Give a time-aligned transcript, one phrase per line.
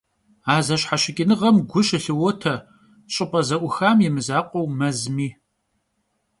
[0.53, 2.55] A zeşheşıç'ınığem gu şılhote
[3.13, 5.29] ş'ıp'e ze'uxam yi mızakhueu, mezmi.